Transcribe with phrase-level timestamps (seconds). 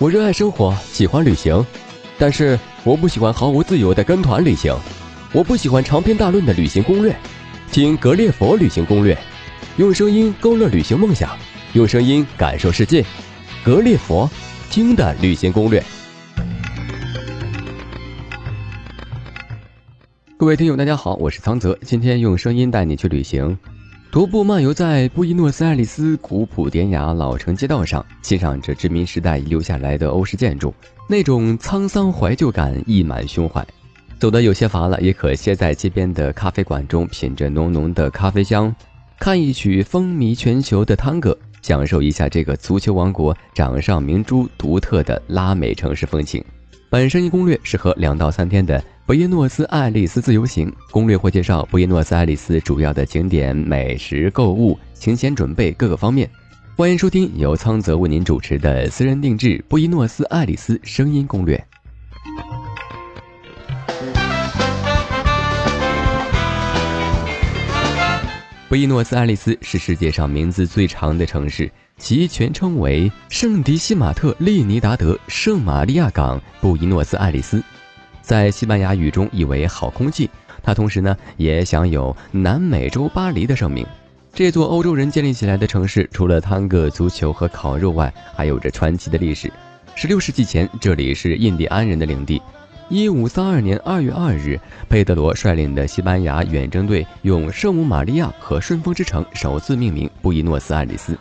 [0.00, 1.66] 我热爱生活，喜欢旅行，
[2.16, 4.72] 但是我不喜欢毫无自由的跟团旅行。
[5.32, 7.16] 我不喜欢长篇大论的旅行攻略。
[7.72, 9.18] 听格列佛旅行攻略，
[9.76, 11.36] 用声音勾勒旅行梦想，
[11.72, 13.04] 用声音感受世界。
[13.64, 14.30] 格列佛
[14.70, 15.82] 听的旅行攻略。
[20.36, 23.58] 各位听友，大家好，我是苍泽，今天用声音带你去旅行。
[24.18, 30.74] 徒步漫游在布宜诺斯艾利斯古朴典雅老城街道上，欣赏着殖民时代遗留下来的欧式建筑，
[31.08, 33.64] 那种沧桑怀旧感溢满胸怀。
[34.18, 38.74] 走的有些乏了，也可歇在街边的咖啡馆中，品着浓浓的咖啡香，
[39.20, 46.44] 看一曲风靡全球的探戈，享受一下这个足球王国掌上明珠独特的拉美城市风情。
[46.90, 48.82] 本生意攻略适合两到三天的。
[49.08, 56.28] 布宜诺斯艾利斯自由行攻略会介绍布宜诺斯艾利斯主要的景点、美食、购物、行前准备各个方面。
[56.76, 61.66] 欢迎收听由苍泽为您主持的私人定制布宜诺斯艾利斯声音攻略。
[68.68, 77.64] 布宜诺斯艾利斯是世界上名字最长的城市，其全称为圣迪西马特利尼达德圣玛利亚港布宜诺斯艾利斯。
[78.28, 80.28] 在西班牙语中意为好空气，
[80.62, 83.86] 它同时呢也享有南美洲巴黎的盛名。
[84.34, 89.50] 这座欧洲人建立起来的城市，除了探戈、足球和烤肉外，还有着传奇的历史。
[89.96, 92.42] 16世纪前，这里是印第安人的领地。
[92.90, 101.18] 1532年2月2日，佩德罗率领的西班牙远征队用圣母玛利亚和顺风之城首次命名布宜诺斯艾利斯，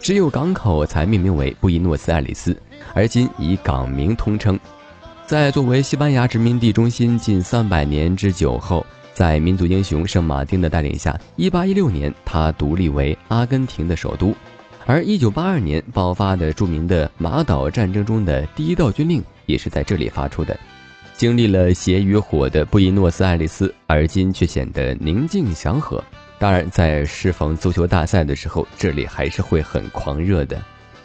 [0.00, 2.60] 只有港口才命名为布宜诺斯艾利斯，
[2.94, 4.58] 而今以港名通称。
[5.28, 14.34] 在作为西班牙殖民地中心近三百年之久后，在民族英雄圣马丁的带领下，一八一六年，他独立为阿根廷的首都。
[14.86, 20.58] 而一九八二年爆发的著名的马岛战争中的第一道军令，也是在这里发出的。
[21.14, 26.02] 经历了血与火的布宜诺斯艾利斯，而今却显得宁静祥和。
[26.38, 30.58] 当然，在适逢足球大赛的时候，这里还是会很狂热的。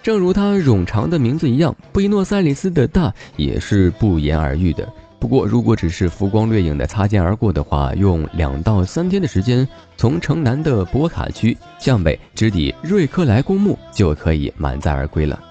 [0.04, 4.86] 正如它冗长的名字一样，布宜诺斯艾利斯的大也是不言而喻的。
[5.18, 9.66] 不过，如果只是浮光掠影的擦肩而过的话，用两到三天的时间，
[9.96, 15.42] 从城南的博卡区向北直抵瑞克莱公墓，就可以满载而归了。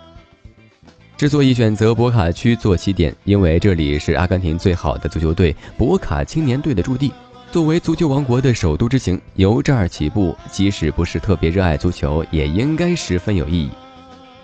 [1.17, 7.11] 之所以选择博卡区做起点，因为这里是阿根廷最好的足球队博卡青年队的驻地。
[7.51, 13.71] 作为足球王国的首都之行，由这儿起步，即使不是特别热爱足球，也应该十分有意义。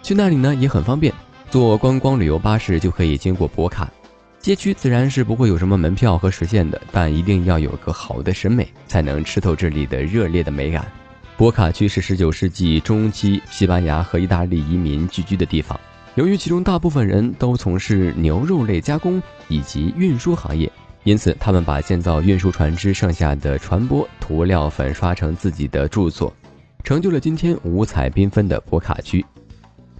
[0.02, 1.12] 去那里呢也很方便，
[1.50, 3.90] 坐观光旅游巴士就可以经过博卡
[4.40, 10.86] 街区，自然是不会有什么门票和时限的，但一定要有个好的审美，才能吃透这里的热烈的美感。
[11.36, 15.78] 博卡区是19世纪中期西班牙和意大利移民聚居的地方，
[16.14, 20.70] 由于其中大部分人都从事牛肉类加工以及运输行业，
[21.04, 26.32] 因此他们把建造运输船只剩下的船舶涂料粉刷成自己的住所，
[26.82, 29.24] 成就了今天五彩缤纷的博卡区。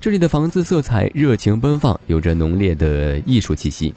[0.01, 3.93] 这里的房子色彩热情奔放，有着浓烈的艺术气息。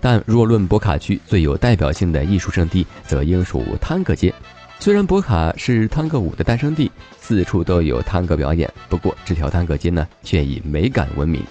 [0.00, 4.32] 但若论博卡区最有代表性的艺术圣地，则应属探戈街。
[4.78, 6.88] 虽然博卡是探戈舞的诞生地，
[7.20, 11.42] 四处都有探戈表演，不过这条探戈街呢，却以美感闻名。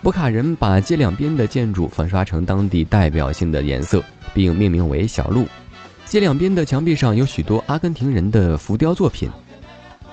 [0.00, 4.02] 博卡人把街两边的建筑粉刷成当地代表性的颜色，
[4.32, 5.46] 并命名为小路。
[6.04, 9.28] 街两边的墙壁上有许多阿根廷人的浮雕作品。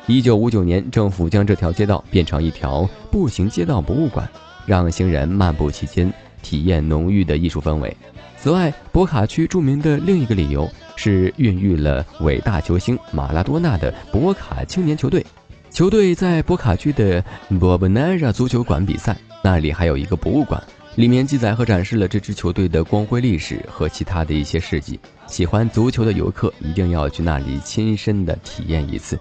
[0.08, 4.28] 一九五九年，政府将这条街道变成一条步行街道博物馆，
[4.66, 7.96] 让行人漫步其间，体验浓郁的艺术氛围。
[8.38, 15.24] 此外，博卡区著名的另一个理由是孕育了伟大球星马拉多纳的博卡青年球队。
[15.70, 17.24] 球队在博卡区的
[17.60, 20.62] 博布纳拉足球馆比赛，那里还有一个博物馆，
[20.96, 25.00] 里面记载和展示了这支球队的光辉历史和其他的一些事迹。
[25.28, 29.18] 喜欢足球的游客一定要去那里亲身的体验一次。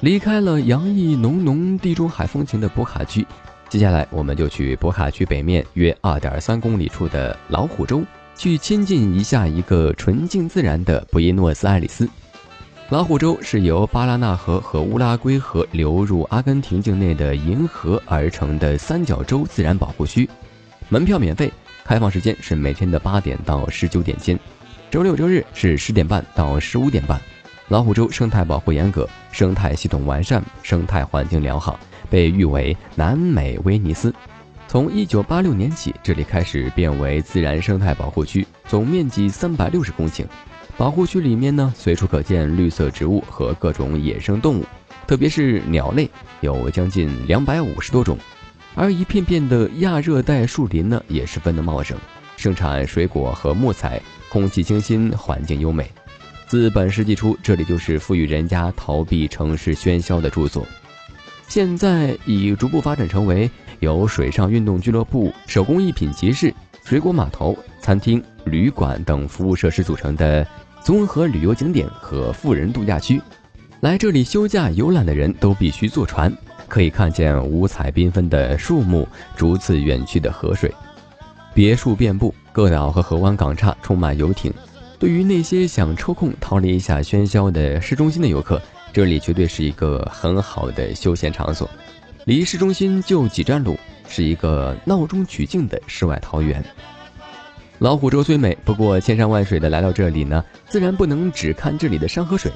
[0.00, 3.26] 离开了洋溢浓浓地中海风情的博卡区，
[3.68, 8.02] 接下来我们就去博卡区北面约二点三公里处的老虎洲，
[8.34, 12.08] 去亲近一下一个纯净自然的布宜诺斯艾利斯。
[12.88, 20.26] 老虎洲是由巴拉纳河和乌拉圭河流入阿根廷境内的银河而成的三角洲自然保护区，
[20.88, 21.52] 门票免费，
[21.84, 24.38] 开放时间是每天的八点到十九点间，
[24.90, 27.20] 周六周日是十点半到十五点半。
[27.70, 31.78] 老虎洲生态保护严格，生态系统完善，生态环境良好，
[32.10, 34.12] 被誉为南美威尼斯。
[34.66, 40.24] 从1986年起，这里开始变为自然生态保护区，总面积360公顷。
[40.76, 44.64] 保护区里面呢，随处可见绿色植物和各种野生动物，
[45.06, 48.18] 特别是鸟类，有将近250多种。
[48.74, 51.96] 而一片片的亚热带树林呢，也十分的茂盛，
[52.36, 55.88] 盛产水果和木材，空气清新，环境优美。
[56.50, 60.66] 自本世纪初，这里就是富裕人家逃避城市喧嚣的住所。
[61.46, 63.48] 现在已逐步发展成为
[63.78, 66.52] 由水上运动俱乐部、手工艺品集市、
[66.82, 70.44] 水果码头、餐厅、旅馆等服务设施组成的
[70.82, 73.22] 综合旅游景点和富人度假区。
[73.78, 76.36] 来这里休假游览的人都必须坐船。
[76.66, 79.06] 可以看见五彩缤纷的树木，
[79.36, 80.74] 逐次远去的河水，
[81.54, 84.52] 别墅遍布，各岛和河湾港岔充满游艇。
[85.00, 88.60] 对于那些想抽空逃离一下喧嚣的市中心的游客，
[88.92, 91.68] 这里绝对是一个很好的休闲场所。
[92.26, 96.62] 离市中心就几站路，是一个闹中取静的世外桃源。
[97.78, 102.52] 老虎洲虽美，不过千山万水的来到这里呢，自然不能只看这里的山和水。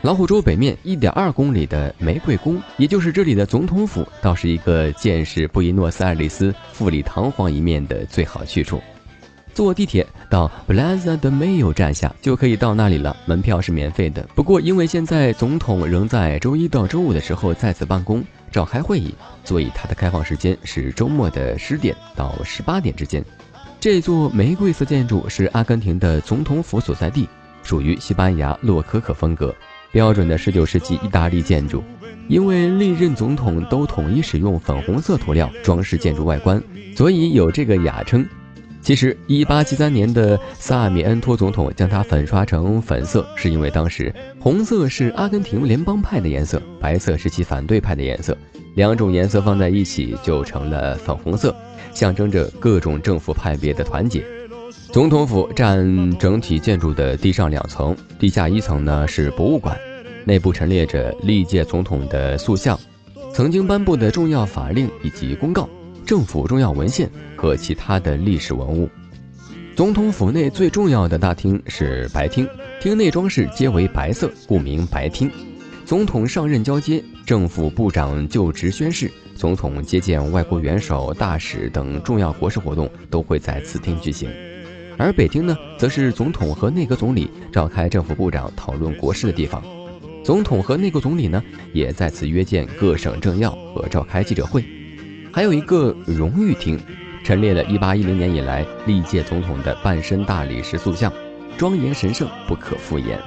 [0.00, 8.80] 老虎洲北面一点二公里的玫瑰宫，也就是这里的总统府，倒是一个见识布宜诺斯艾利斯富丽堂皇一面的最好去处。
[9.58, 14.24] 坐地铁到 Plaza de Mayo 站下就可以到那里了，门票是免费的。
[14.32, 18.22] 不过因为现在总统仍在周一到周五的时候在此办公
[18.52, 19.12] 召开会议，
[19.42, 23.24] 所以它的开放时间是周末的十点到十八点之间。
[23.80, 27.28] 这座玫瑰色建筑是阿根廷的总统府所在地，
[27.64, 29.52] 属于西班牙洛可可风格。
[29.90, 31.82] 标准的十九世纪意大利建筑，
[32.28, 36.62] 因为历任总统都统一使用粉红色涂料装饰建筑外观，
[36.96, 38.24] 所以有这个雅称。
[38.88, 48.34] 其实，一八七三年的萨米恩托总统将它粉刷成粉色，是因为当时红色是阿根廷联邦派的颜色，白色是其反对派的颜色，
[48.76, 51.54] 两种颜色放在一起就成了粉红色，
[51.92, 54.24] 象征着各种政府派别的团结。
[54.90, 59.78] 总统府占整体建筑的地上两层，地下一层呢是博物馆，
[60.24, 62.80] 内部陈列着历届总统的塑像、
[63.34, 65.68] 曾经颁布的重要法令以及公告、
[66.08, 67.06] 政府重要文献
[67.36, 68.88] 和其他的历史文物。
[69.76, 72.48] 总统府内最重要的大厅是白厅，
[72.80, 75.30] 厅内装饰皆为白色，故名白厅。
[75.84, 84.30] 总统上任交接、政府部长就职宣誓、总统接见外国元首、大使等重要国事活动都会在此厅举行。
[84.96, 89.62] 而北厅呢，则是总统和内阁总理召开政府部长讨论国事的地方。
[90.24, 91.44] 总统和内阁总理呢，
[91.74, 94.64] 也在此约见各省政要和召开记者会。
[95.32, 96.78] 还有一个荣誉厅，
[97.22, 101.12] 陈列了1810年以来历届总统的半身大理石塑像，
[101.56, 103.18] 庄严神圣，不可复言。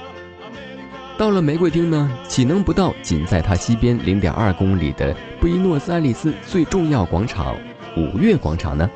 [1.17, 7.55] 到了玫瑰厅呢，岂能不到仅在它西边0.2公里的布宜诺斯艾利斯最重要广场——
[7.95, 8.89] 五月广场呢？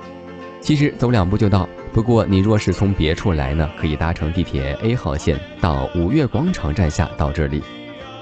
[0.59, 1.69] 其实走两步就到。
[1.93, 7.61] 不过，你若是从别处来呢，可以搭乘地铁 A 号线到五月广场站下到这里。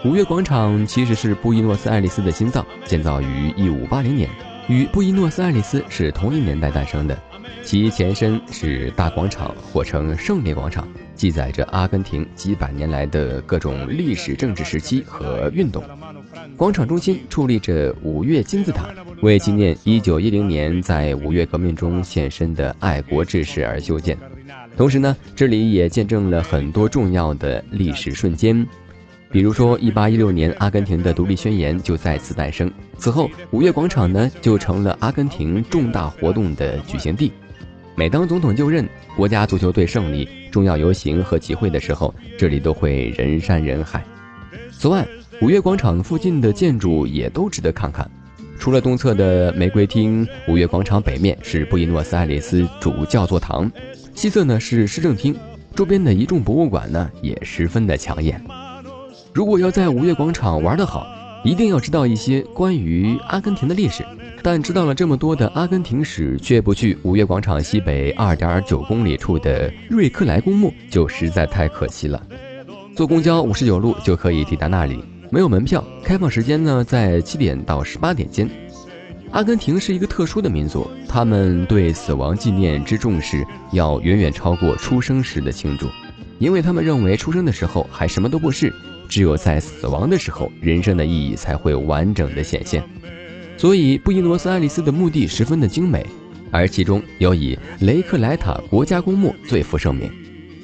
[0.04, 4.30] 五月广场其实是布宜诺斯艾利斯的心脏，建造于1580年，
[4.68, 7.18] 与布宜诺斯艾利斯是同一年代诞生的。
[7.62, 15.84] 其前身是大广场，或称胜利广场，记载着阿根廷几百年来的各种历史政治时期和运动。
[16.58, 18.90] 广场中心矗立着五月金字塔，
[19.22, 24.18] 为纪念1910年在五月革命中献身的爱国志士而修建。
[24.76, 28.66] 同时呢，这里也见证了很多重要的历史瞬间，
[29.34, 32.72] 比如说1816年阿根廷的独立宣言就在此诞生。
[33.00, 37.32] 此后，五月广场呢就成了阿根廷重大活动的举行地。
[37.96, 38.88] 每当总统就任、
[39.18, 44.04] 国家足球队胜利、重要游行和集会的时候，这里都会人山人海。
[44.72, 45.04] 此外，
[45.42, 48.08] 五月广场附近的建筑也都值得看看，
[48.60, 53.72] 除了东侧的玫瑰厅，五月广场北面是布宜诺斯艾利斯主教座堂，
[54.14, 55.36] 西侧呢是市政厅，
[55.76, 58.40] 周边的一众博物馆呢也十分的抢眼。
[59.34, 61.08] 如果要在五月广场玩得好，
[61.44, 64.06] 一定要知道一些关于阿根廷的历史。
[64.44, 72.22] 但知道了这么多的阿根廷史，却不去五月广场西北二点九公里处的瑞克莱公墓，就实在太可惜了。
[72.96, 75.04] 坐公交五十九路就可以抵达那里。
[75.32, 78.48] 没有门票，开放时间呢在七点到十八点间。
[79.32, 85.88] 阿根廷是一个特殊的民族，他们对死亡纪念之重视要远远超过出生时的庆祝，
[86.38, 88.72] 因为他们认为出生的时候还什么都不是，
[89.14, 92.84] 只有在死亡的时候，人生的意义才会完整的显现。
[93.56, 96.04] 所以布宜诺斯艾利斯的墓地十分的精美，
[96.50, 100.10] 而其中尤以雷克莱塔国家公墓最负盛名。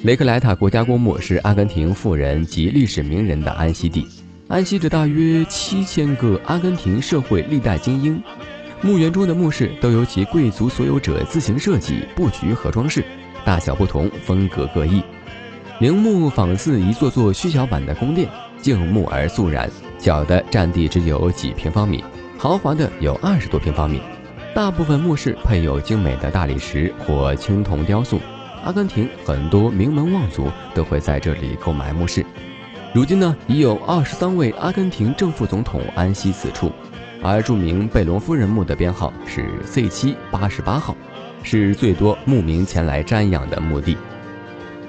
[0.01, 4.07] 雷克莱塔国家公墓是阿根廷富人及历史名人的安息地。
[4.47, 8.19] 安息着大约七千个阿根廷社会历代精英，
[8.81, 13.05] 墓园中的墓室都由其贵族所有者自行设计、布局和装饰，
[13.45, 15.03] 大小不同，风格各异。
[15.79, 18.27] 陵墓仿似一座座虚小版的宫殿，
[18.62, 19.69] 静穆而肃然。
[19.98, 22.03] 小的占地只有几平方米，
[22.38, 24.01] 豪华的有二十多平方米。
[24.53, 28.19] 大部分墓室配有精美的大理石或青铜雕塑。
[28.65, 32.25] 阿根廷很多名门望族都会在这里购买墓室。
[32.93, 36.74] 如今呢，已有二十三位阿根廷正副总统安息此处，
[37.24, 40.93] 而著名贝隆夫人墓的编号是 C 七八十八号，
[41.41, 43.95] 是最多牧民前来瞻仰的墓地。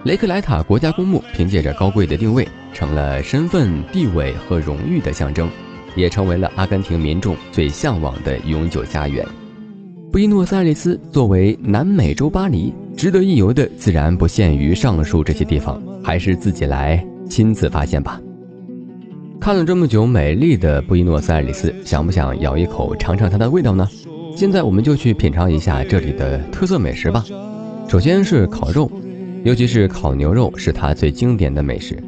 [0.05, 5.47] 雷克莱塔国家公墓凭借着高贵的定位，成了身份、地位和荣誉的象征，
[5.95, 9.23] 也成为了阿根廷民众最向往的永久家园。
[10.11, 17.05] 布宜诺斯艾利斯作为南美洲巴黎，值得一游的自然不限于上述这些地方，还是自己来。
[17.29, 18.21] 亲自发现吧。
[19.41, 23.87] 看了这么久美丽的布宜诺斯艾利斯，想不想咬一口尝尝它的味道呢？
[24.35, 27.25] 现在我们就去品尝一下这里的特色美食吧。
[27.87, 28.91] 首先是烤肉，
[29.43, 32.03] 尤其是烤牛肉是它最经典的美食。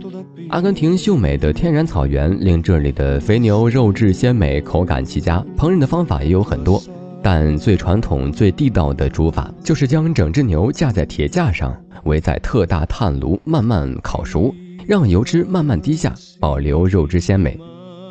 [0.51, 5.45] 阿根廷秀美的天然草原令这里的肥牛肉质鲜美，口感极佳。
[5.57, 6.83] 烹饪的方法也有很多，
[7.23, 11.75] 但最传统、最地道的煮法就是将整只牛架在铁架上，
[12.05, 14.55] 围在特大炭炉慢慢烤熟。
[14.87, 17.59] 让油脂慢慢滴下，保留肉质鲜美。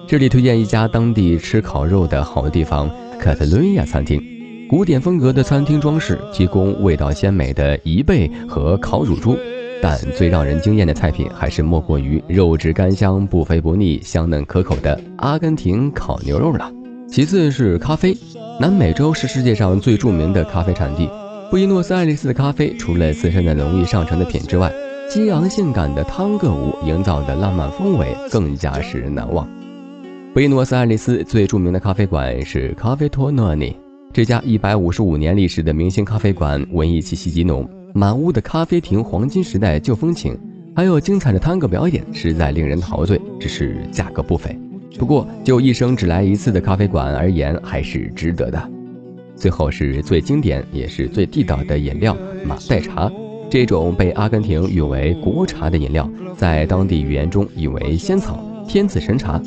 [0.08, 4.31] 这里推荐一家当地吃烤肉的好地方——卡特伦亚餐厅。
[4.72, 9.38] 古典风格的餐厅装饰提供味道鲜美的贻贝和烤乳猪，
[9.82, 16.72] 但最让人惊艳的菜品还是莫过于肉质干香、不肥不腻、香嫩可口的阿根廷烤牛肉了。
[17.10, 18.16] 其次是咖啡。
[18.62, 21.10] 南美洲是世界上最著名的咖啡产地，
[21.50, 24.72] 布宜诺斯艾利斯的咖啡除了自身的浓郁上乘的品质外，
[25.10, 29.46] 激昂性感的汤戈舞营造的浪漫氛围更加使人难忘。
[30.34, 33.76] 布宜诺斯艾利斯最著名的咖啡馆是咖啡托诺尼，
[34.14, 40.38] 这家一百五十五年历史的明星咖啡馆，文艺气息极浓，满屋的咖啡厅黄金时代旧风情，
[40.76, 43.22] 还有精彩的探戈表演，实在令人陶醉。
[43.40, 44.54] 只是价格不菲，
[45.00, 48.70] 不过就一生只来一次的咖啡馆而言，还是值得的。
[49.38, 52.16] 最后是最经典也是最地道的饮料
[52.46, 53.10] 马黛茶。
[53.50, 59.42] 这种被阿根廷誉为国茶的饮料，在当地语言中译为仙草、天子神茶，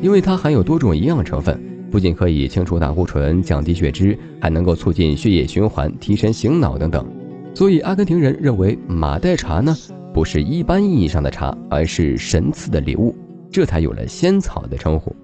[0.00, 1.58] 因为它含有多种营养成分，
[1.96, 7.10] 不仅可以清除胆固醇、降低血脂，还能够促进血液循环、提神醒脑等等。
[7.54, 9.74] 所以阿根廷人认为马黛茶呢，
[10.12, 13.16] 不是一般意义上的茶，而是神赐的礼物，
[13.50, 15.16] 这才有了仙草的称呼。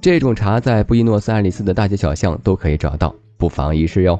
[0.00, 4.16] 这种茶在布宜诺斯艾利斯的大街小巷都可以找到，不妨一试哟。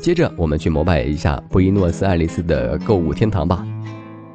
[0.00, 3.66] 接着，我们去膜拜一下布宜诺斯艾利斯的购物天堂吧。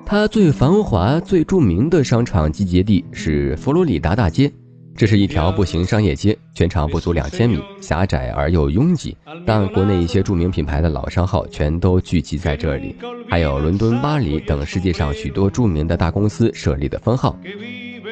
[0.05, 4.51] 它最繁华、最著名的商场集结地是佛罗里达大街，
[4.95, 9.17] 这是一条步行商业街，全长不足两千米，狭窄而又拥挤。
[9.45, 12.95] 但国内一些著名品牌的老商号全都聚集在这里，
[13.29, 17.35] 还有伦敦、巴黎等世界上许多著名的大公司设立的分号。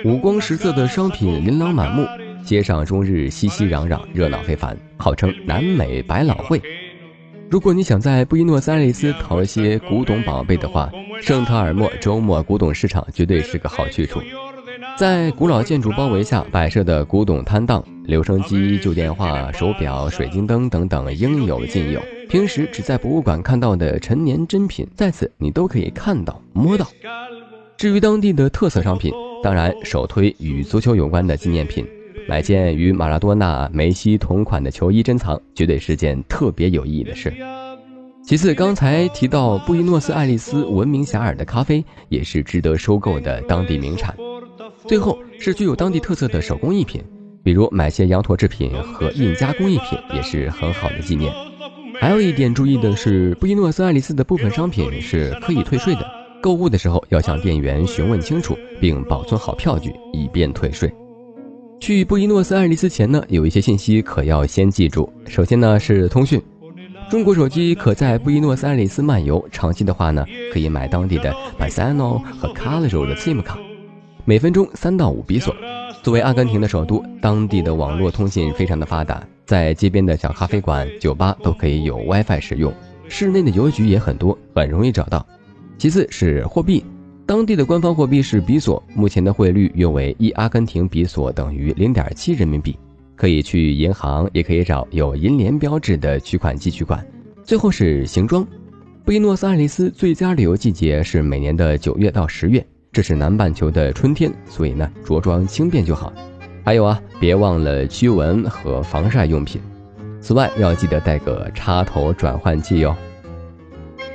[0.05, 2.07] 五光十色的商品琳琅满目，
[2.43, 6.59] 街上终日熙熙攘攘，热闹非凡，号称南美百老汇。
[7.49, 10.89] 如果你想在布宜诺斯艾利斯淘一些古董宝贝的话，
[11.21, 14.21] 圣特尔莫周末古董市场绝对是个好去处。
[14.99, 22.01] 在古老建筑包围下摆设的古董摊档，留声机、旧电话、手表、水晶灯等等应有尽有。
[22.27, 26.85] 平时只在博物馆看到的陈年珍品，在此你都可以看到、摸到。
[27.77, 29.09] 至于当地的特色商品，
[29.41, 31.87] 当然首推与足球有关的纪念品。
[32.27, 37.33] 买件与马拉多纳、梅西同款的球衣珍藏，绝对是件特别有意义的事。
[38.21, 44.13] 其次，刚才提到布宜诺斯艾利斯闻名遐迩的咖啡，也是值得收购的当地名产。
[44.87, 47.01] 最后是具有当地特色的手工艺品，
[47.43, 51.33] 比如买些羊驼制品和印加工艺品，也是很好的纪念。
[51.99, 56.05] 还有一点注意的是，布宜诺斯艾利斯的部分商品是可以退税的，
[56.41, 60.91] 购物的时候要向店员询问清楚，并保存好票据，以便退税。
[61.81, 65.11] 去布宜诺斯艾利斯前呢，有一些信息可要先记住。
[65.27, 66.41] 首先呢是通讯，
[67.09, 73.57] 中国手机可在布宜诺斯艾利斯漫游，长期的话呢可以买当地的 b i s a n o 和 Carlo 的 SIM 卡，
[74.29, 75.55] 每分钟三到五比索。
[76.03, 82.71] 作为阿根廷的首都，当地的网络通信非常的发达，在街边的小咖啡馆、酒吧都可以有 WiFi 使用，
[83.07, 85.25] 室内的邮局也很多，很容易找到。
[85.79, 86.85] 其次是货币。
[87.25, 92.77] 当地的官方货币是比索，目前的汇率约为一阿根廷比索等于零点七人民币。
[93.15, 97.03] 可以去银行，也可以找有银联标志的取款机取款。
[97.43, 98.47] 最后是行装，
[99.03, 106.11] 布宜诺斯艾利斯最佳旅游季节是每年的九月到十月，这是南半球的春天，所以呢着装轻便就好。
[106.65, 109.61] 还有啊，别忘了驱蚊和防晒用品。
[110.21, 112.95] 此外要记得带个插头转换器哟。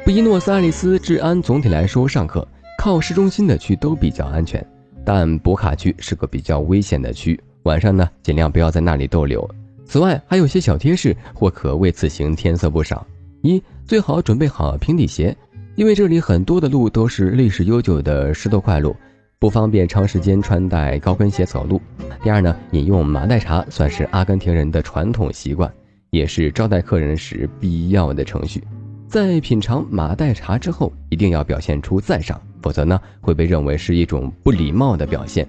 [0.05, 2.47] 布宜诺斯艾利斯治安总体来说尚可。
[2.77, 4.63] 靠市中心的区都比较安全，
[5.07, 9.49] 但博卡区是个比较危险的区，晚上呢尽量不要在那里逗留。
[9.87, 13.07] 此外，还有些小贴士或可为此行添色不少。
[13.41, 15.35] 一，最好准备好平底鞋，
[15.77, 18.95] 因为这里很多的路都是历史悠久的石头块路，
[19.41, 21.81] 不方便长时间穿戴高跟鞋走路。
[22.23, 25.73] 第二呢，饮用马黛茶算是阿根廷人的传统习惯，
[26.11, 28.63] 也是招待客人时必要的程序。
[29.09, 35.45] 在品尝马黛茶之后，一定要表现出赞赏，否则呢会被认为是一种不礼貌的表现。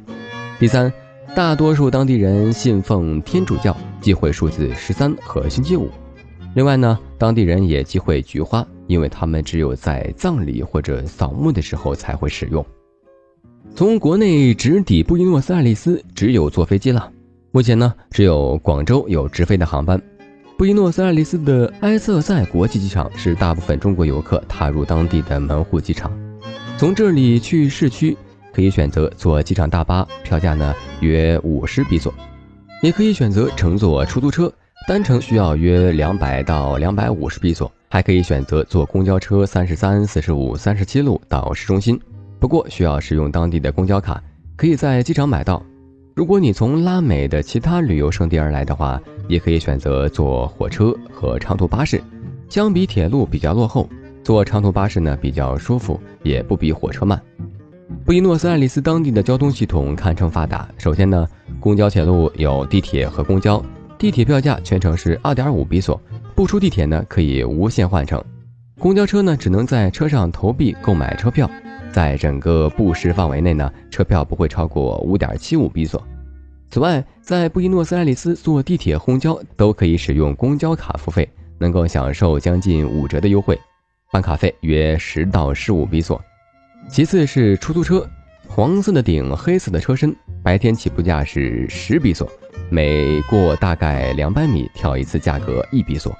[0.59, 0.91] 第三，
[1.35, 5.87] 大多数当地人信奉天主教，忌讳数字十三和星期五。
[6.55, 12.65] 另外呢，当地人也忌讳菊花，因为他们只有在葬礼或者扫墓的时候才会使用。
[13.75, 17.11] 从国内直抵布宜诺斯艾利斯，只有坐飞机了。
[17.51, 20.01] 目前呢，只有广州有直飞的航班。
[20.57, 26.11] 布宜诺斯艾利斯的埃塞塞国际机场是大部分中国游客踏入当地的门户机场。
[26.77, 28.15] 从这里去市区，
[28.53, 32.13] 可以选择坐机场大巴，票价呢约五十比索，
[32.81, 34.51] 也可以选择乘坐出租车。
[34.87, 41.97] 单程需要约两百到两百五十比索，还可以选择坐公交车三十三、四十五、三十七路到市中心，
[42.41, 44.21] 不过需要使用当地的公交卡，
[44.57, 45.63] 可以在机场买到。
[46.13, 52.03] 如果你从拉美的其他旅游胜地而来的话，也可以选择坐火车和长途巴士。
[52.49, 53.87] 相比铁路比较落后，
[54.21, 57.17] 坐长途巴士呢比较舒服，也不比火车慢。
[58.03, 60.67] 布宜诺斯艾利斯当地的交通系统堪称发达。
[60.77, 61.25] 首先呢，
[61.61, 63.63] 公交铁路有地铁和公交。
[63.97, 65.99] 地铁票价全程是二点五比索，
[66.35, 68.21] 不出地铁呢可以无限换乘。
[68.77, 71.49] 公交车呢只能在车上投币购买车票，
[71.93, 76.05] 在整个布什范围内呢，车票不会超过五点七五比索。
[76.69, 81.27] 此外，在布宜诺斯艾利斯坐地铁、公交都可以使用公交卡付费，
[81.57, 83.57] 能够享受将近五折的优惠，
[84.11, 86.21] 办卡费约十到十五比索。
[86.89, 88.05] 其次是出租车，
[88.45, 90.13] 黄色的顶，黑色的车身，
[90.43, 92.29] 白天起步价是十比索。
[92.75, 96.11] 每过大概两百米跳一次，价格一比索；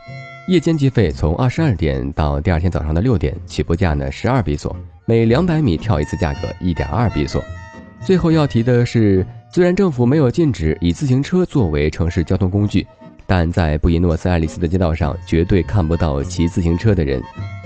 [0.48, 4.74] 夜间计费从二十二点到第二天早上的六点，起步价呢十二比索，
[5.06, 7.44] 每两百米跳一次，价格一点二比索。
[8.06, 12.88] 最后要提的是，虽然政府没有禁止以自行车作为城市交通工具，
[13.28, 17.22] 但在布宜诺斯艾利斯的街道上绝对看不到骑自行车的人。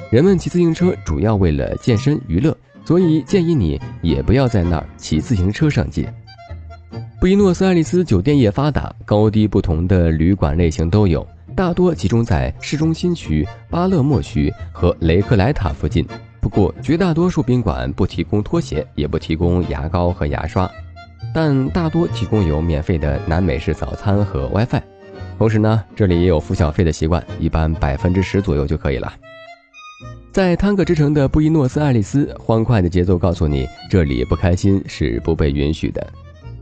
[0.10, 6.12] 人们骑自行车主要为了健身娱乐，所以建议你也不要在那儿骑自行车上街。
[7.20, 16.06] 布宜诺斯艾利斯酒店业发达，高低不同的旅馆类型都有，大多集中在市中心区、巴勒莫区和雷克莱塔附近。
[16.40, 20.70] 不过，绝大多数宾馆不提供拖鞋，也不提供牙膏和牙刷，
[21.34, 24.82] 但大多提供有免费的南美式早餐和 WiFi。
[25.38, 29.14] 同时呢，这里也有付小费的习惯，一般百分之十左右就可以了。
[30.32, 36.08] 在汤克之城的布宜诺斯艾利斯，欢快的节奏告诉你，这里不开心是不被允许的。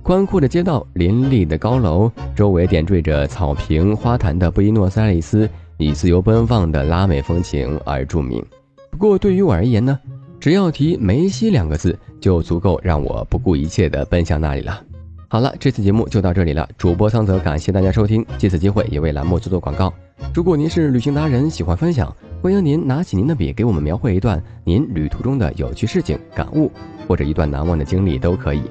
[0.07, 8.41] 宽阔的街道，林立的高楼，周围点缀着草坪、花坛的布宜诺斯艾利斯，以自由奔放的拉美风情而著名。
[8.89, 9.99] 不过，对于我而言呢，
[10.39, 14.81] 只要提梅西两个字，就足够让我不顾一切地奔向那里了。
[15.27, 16.65] 好了，这次节目就到这里了。
[16.77, 19.93] 主播桑泽感谢大家收听，借此机会也为栏目做做广告。
[20.33, 26.71] 如果您是旅行达人，喜欢分享，欢迎您拿起您的笔，给我们描绘一段您旅途中的有趣事情、感悟，
[27.09, 28.61] 或者一段难忘的经历都可以。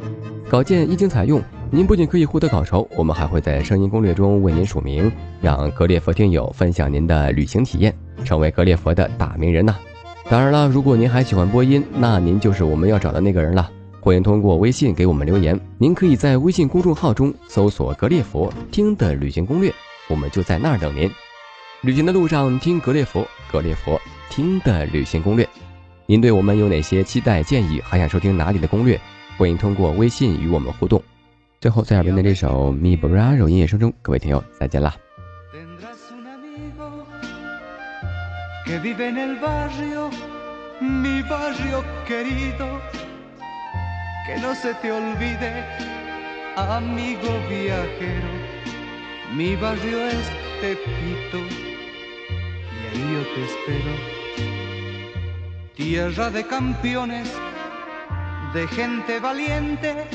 [0.49, 7.93] 稿件一经采用，您不仅可以获得稿酬，我们还会在声音攻略中为您署名，让格列佛听友分享您的旅行体验，
[8.25, 9.75] 成为格列佛的大名人呐！
[10.31, 13.69] 当然了，如果您还喜欢播音，那您就是我们要找的那个人了。
[14.01, 19.75] 欢迎通过微信给我们留言，您可以在微信公众号中搜索“格列佛听的旅行攻略”，
[20.09, 21.11] 我们就在那儿等您。
[21.83, 25.49] 旅行的路上听格列佛，格列佛听的旅行攻略。
[26.07, 27.81] 您对我们有哪些期待建议？
[27.83, 29.01] 还想收听哪里的攻略？
[29.39, 31.03] 欢迎通过微信与我们互动。
[31.61, 34.97] 最后，在耳边的这首《Mi Bravo》音乐声中，各位听友再见啦。
[56.33, 57.56] de
[58.69, 60.07] gente valiente,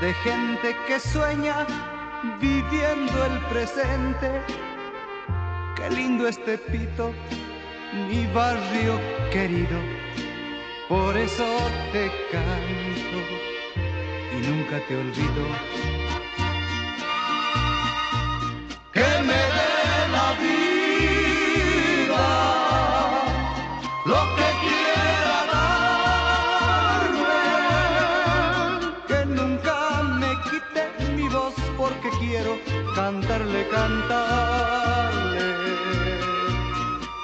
[0.00, 1.66] de gente que sueña
[2.40, 4.42] viviendo el presente.
[5.76, 7.12] Qué lindo este pito,
[8.08, 9.00] mi barrio
[9.30, 9.78] querido,
[10.88, 11.44] por eso
[11.92, 13.20] te canto
[14.32, 16.07] y nunca te olvido.
[33.38, 35.46] Canta cantarle, cantarle,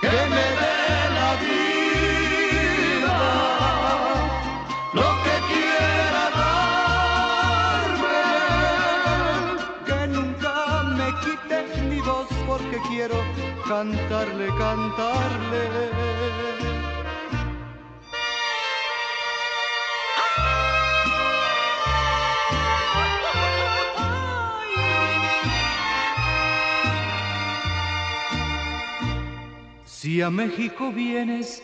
[0.01, 0.87] que me dé
[1.19, 3.21] la vida,
[4.93, 8.23] lo que quiera darme,
[9.87, 10.55] que nunca
[10.97, 11.57] me quite
[11.89, 13.19] mi voz porque quiero
[13.67, 16.04] cantarle, cantarle.
[30.15, 31.61] Si a México vienes,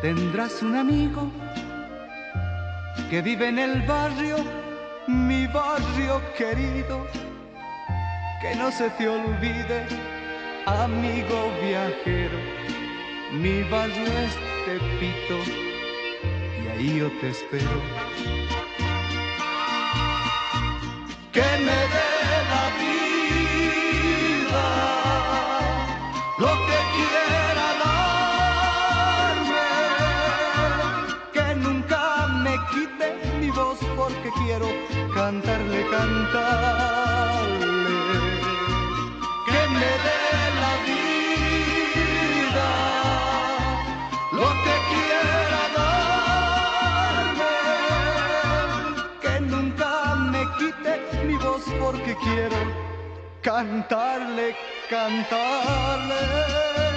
[0.00, 1.28] tendrás un amigo
[3.10, 4.36] que vive en el barrio,
[5.08, 7.04] mi barrio querido,
[8.40, 9.84] que no se te olvide,
[10.66, 12.38] amigo viajero,
[13.32, 14.32] mi barrio es
[14.66, 15.38] Tepito
[16.62, 18.49] y ahí yo te espero.
[34.00, 34.68] Porque quiero
[35.14, 37.66] cantarle, cantarle,
[39.46, 40.24] que me dé
[40.62, 42.70] la vida,
[44.38, 47.56] lo que quiera darme,
[49.22, 49.90] que nunca
[50.32, 50.92] me quite
[51.26, 52.58] mi voz porque quiero
[53.42, 54.46] cantarle,
[54.88, 56.89] cantarle.